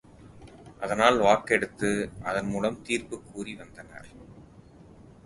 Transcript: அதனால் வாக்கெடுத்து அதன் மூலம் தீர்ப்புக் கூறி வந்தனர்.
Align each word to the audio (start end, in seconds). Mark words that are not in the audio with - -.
அதனால் 0.79 1.19
வாக்கெடுத்து 1.19 1.89
அதன் 2.23 2.47
மூலம் 2.47 2.81
தீர்ப்புக் 2.83 3.27
கூறி 3.33 3.55
வந்தனர். 3.55 4.09